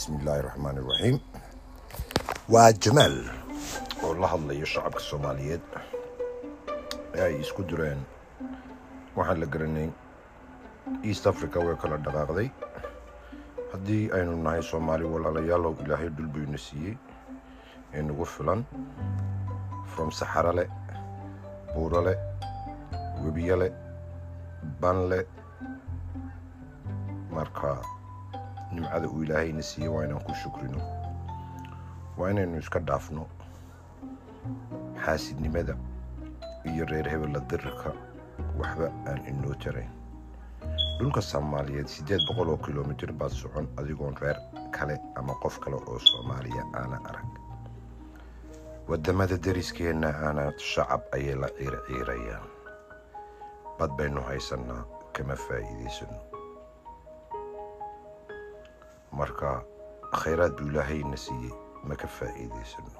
[0.00, 1.16] bismi illaahi raxmaan iraxiim
[2.54, 3.16] waa jamaal
[4.04, 5.64] oo la hadlaya shacabka soomaaliyeed
[7.16, 8.00] ee ay isku direen
[9.16, 9.88] waxaan la garanay
[11.10, 12.48] east africa way kala dhaqaaqday.
[13.72, 16.96] Haddii aynu nahay soomaali walaalayaalow ilaahay dhul bayna siiyey
[17.94, 18.60] ee nagu filan
[19.92, 20.64] from saxarale
[21.74, 22.14] buurale
[23.24, 23.68] webiyale
[24.80, 25.20] banle
[27.36, 27.70] marka
[28.72, 30.80] nimcada uu ilaahayna siiyey waa inaan ku shukrino.
[32.18, 33.26] Waa inaynu iska dhaafno
[35.04, 35.74] xaasidnimada
[36.64, 37.92] iyo reer hebella dirirka
[38.60, 39.90] waxba aan inoo tarayn
[40.98, 44.36] dhulka soomaaliyeed siddeed boqol oo kilomitir baad socon adigoon reer
[44.76, 47.28] kale ama qof kale oo soomaaliya aana arag.
[48.88, 52.46] Waddamada dariskeenna aana shacab ayay la ciirciirayaan
[53.78, 54.84] bad baynu haysannaa
[55.16, 56.16] kama faa'iidaysano
[59.12, 59.62] marka
[60.20, 61.52] khayraad buu ilaahayna siiyey
[61.88, 62.90] ma ka faa'iidaysano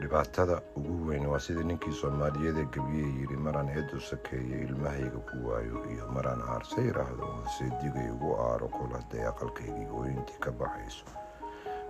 [0.00, 5.36] dhibaatada ugu weyn waa sida ninkii soomaaliyeed ee gebiye yidhi maraan eedu sakeeyo ilmahayga ku
[5.48, 7.26] waayo iyo maraan aarse yidhaahdo
[7.58, 11.04] seedigay ugu aaro kol hadday aqalkaygii ooyintii ka baxayso.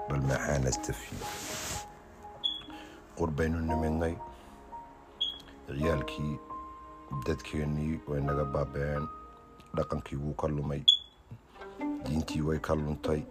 [0.09, 1.27] Bal maxaana tafiye
[3.19, 4.15] qurbaynu nimidnay.
[5.67, 6.35] Ciyaalkii
[7.27, 9.05] dadkeennii way naga baabeen
[9.75, 10.83] dhaqankii wuu ka lumay
[12.05, 13.23] diintii way ka luntay.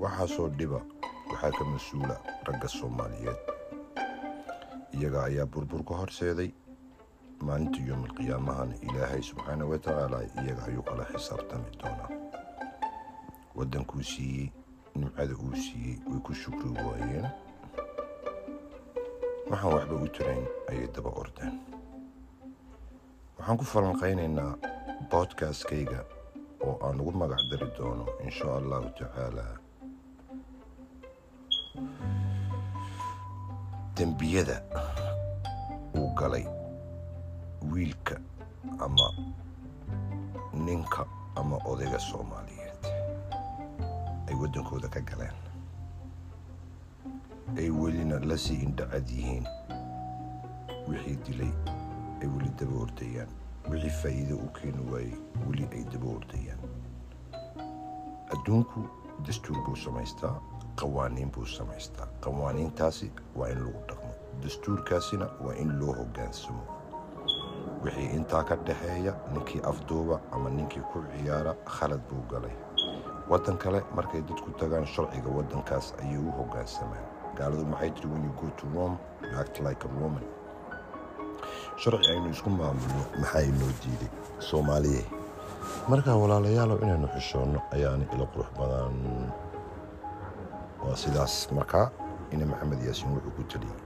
[0.00, 0.80] Waxaasoo dhiba
[1.30, 3.38] waxaa ka mas'uula ragga soomaaliyeed.
[4.96, 6.50] Iyaga ayaa burbur ka horseeday.
[7.40, 12.10] Maalinta yoomalqiyaamahana ilaahay subxaana wa tacaala iyaga ayuu kala xisaabtami doonaa.
[13.54, 14.52] Waddankuu siiyey
[14.94, 17.26] nimcada uu siiyey way ku shukri waayeen.
[19.50, 21.54] Waxaan waxba u tirayn ayay daba ordeen
[23.40, 24.52] waxaan ku falanqaynaynaa
[25.10, 26.00] boodkaaskayga
[26.66, 29.54] oo aan ugu magac dari doono in shaa allahu tacaalaa
[33.96, 34.56] dembiyada
[35.98, 36.46] uu galay
[37.72, 38.16] wiilka
[38.86, 39.06] ama
[40.66, 41.02] ninka
[41.40, 42.82] ama odayga soomaaliyeed
[44.28, 45.36] ay waddankooda ka galeen.
[47.58, 49.46] Ay welina la sii indhacad yihiin
[50.88, 51.52] wixii dilay
[52.22, 53.30] ay weli daba ordayaan
[53.70, 55.14] wixii faa'iido u keeni waayey
[55.48, 56.60] weli ay daba ordayaan
[58.34, 58.80] adduunku
[59.26, 60.34] dastuur buu samaystaa
[60.80, 62.06] qawaaniin buu samaystaa.
[62.24, 64.12] Qawaaniintaasi waa in lagu dhaqmo.
[64.42, 66.62] Dastuurkaasina waa in loo hoggaansamo
[67.84, 72.54] wixii intaa ka dhaxeeya ninkii afduuba ama ninkii ku ciyaara khalad buu galay.
[73.30, 77.04] Waddan kale markay dadku tagaan sharciga waddankaas ayay u hoggaansamaan
[77.36, 80.24] gaaladu maxay tiri when you go to rome you act like a roman
[81.82, 84.10] sharci aynu isku maamulno maxaa inoo diiday?
[84.48, 85.02] Soomaaliye
[85.88, 88.96] markaa walaalayaalow inaynu xishoonno ayaana ila qurux badan.
[90.84, 91.34] Waa sidaas.
[91.58, 91.86] Markaa
[92.32, 93.78] ina maxamed yaasiin wuxuu ku teliyey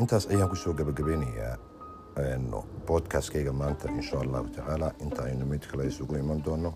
[0.00, 1.56] intaas ayaan ku soo gabagabeynayaa
[2.86, 6.70] boodkastkayga maanta insha allahu tacaala inta aynu mid kale isugu iman doono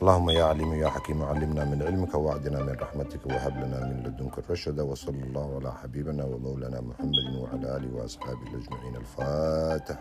[0.00, 4.38] اللهم يا عليم يا حكيم علمنا من علمك وعدنا من رحمتك وهب لنا من لدنك
[4.38, 9.96] الرشد وصلى الله على حبيبنا ومولانا محمد وعلى آله وأصحابه أجمعين الفاتح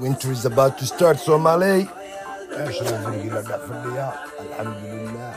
[0.00, 1.88] winter is about to start Somali
[4.50, 5.32] الحمد لله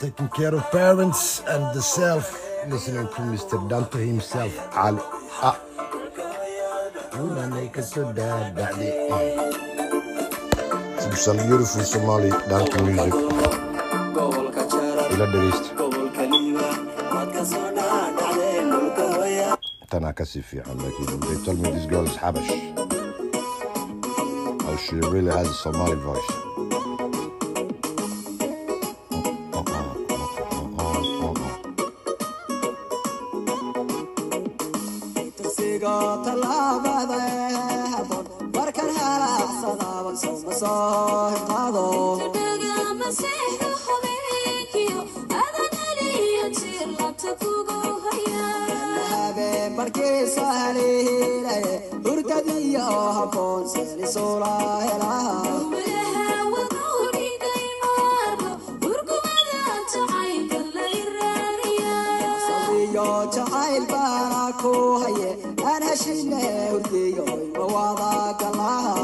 [0.00, 2.26] taking care of parents and the self
[2.68, 3.56] listening to Mr.
[3.70, 5.00] Dante himself Ali
[5.42, 5.56] ah.
[7.18, 8.92] Una make it to dad, daddy.
[11.16, 13.14] Some beautiful Somali dance music.
[15.12, 15.70] Ila dhegeysta.
[19.90, 22.52] Tanaa ka sii fiican laakiin they told me this girl is Habash.
[24.68, 26.65] Oh, she really has a Somali voice.
[65.70, 67.24] Aan heshine hurdiyo
[67.58, 68.10] mawada
[68.40, 68.94] galaha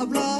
[0.00, 0.39] hablar.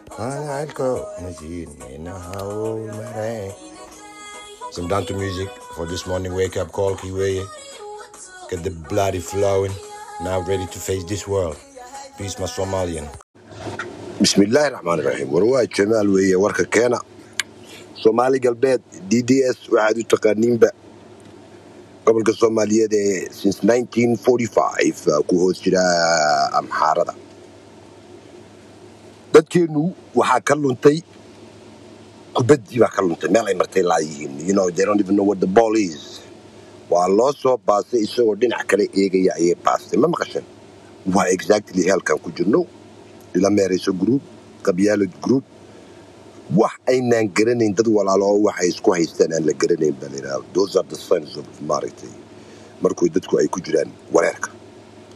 [4.77, 7.41] I'm down to music for this morning wake up call kii
[8.49, 9.71] get the bloody flowing.
[10.21, 11.57] Now ready to face this world.
[12.17, 13.07] Peace my Somalian.
[14.19, 16.99] Bismillaahi raxmaani raxiim warwaa jamaal weeye warka keena
[18.03, 20.69] soomaali galbeed d d s waxaad u taqaaniinba.
[22.05, 23.63] Gobolka soomaaliyeed ee since
[25.07, 27.13] uh, ku hoos jira uh, amxaarada
[29.41, 29.83] dadkeenu
[30.15, 30.97] waxaa ka luntay
[32.35, 34.33] kubaddii baa ka luntay meel ay martay laayihiin.
[36.91, 39.97] Waa loo soo baasay isagoo dhinac kale eegaya ayay baastay.
[39.99, 40.43] Ma maqashan?
[41.15, 42.61] Waa exactly halkan ku jirno.
[43.35, 44.21] Ila meerayso group
[44.65, 45.43] qabyaalad group.
[46.59, 50.75] Wax aynaan garanayn dad walaalo oo waxay isku haystaan aan la garanayn baa layidhaha those
[50.79, 52.11] are the signs of maaragtay
[52.83, 54.49] markuu dadku ay ku jiraan wareerka.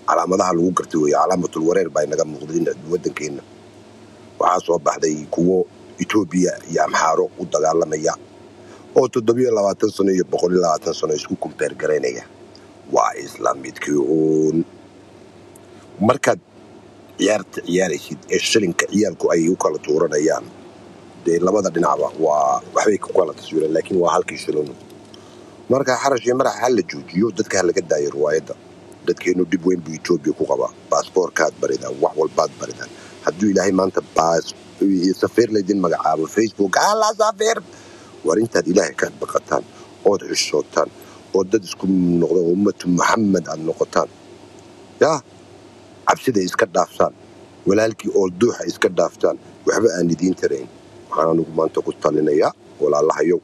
[0.07, 3.44] Calaamadaha lagu gartay weeye calaamatul wareer baa inaga muuqda waddankeenna
[4.39, 5.57] waxaa soo baxday kuwo
[6.01, 8.13] etoobiya iyo amxaaro u dagaalamaya
[8.97, 12.23] oo toddobiyo labaatan sano iyo boqol iyo labaatan sano isku kumbeer garaynaya
[12.95, 14.57] waa islaamidkii uun.
[16.07, 16.39] Markaad
[17.17, 20.45] ciyaarta ciyaaraysid ee shilinka ciyaalku ay u kala tuuranayaan
[21.25, 24.73] dee labada dhinacba waa waxbay ku kala taswiireen laakiin waa halkii shilinu
[25.71, 28.53] marka xarash iyo maraxa ha la joojiyo dadka ha laga daayo riwaayadda.
[29.07, 30.71] Dadkeenu dhib weyn buu etoobiya ku qabaa.
[30.91, 32.89] Baasboorkaad baridaan wax walbaad baridaan
[33.25, 34.01] hadduu ilaahay maanta
[35.22, 37.57] safiir laydin magacaabo facebook alla safiir.
[38.25, 39.63] War intaad ilaahay ka baqataan
[40.10, 40.89] ood xishootaan
[41.36, 41.86] oo dad isku
[42.22, 44.10] noqdo ummatu maxamed aad noqotaan.
[45.01, 45.18] Yaa
[46.07, 47.13] cabsida iska dhaaftaan
[47.68, 50.67] walaalkii oo duuxa iska dhaaftaan waxba aan idiin tarayn.
[51.10, 52.51] Waxaan anugu maanta ku talinayaa
[52.82, 53.39] walaalahayow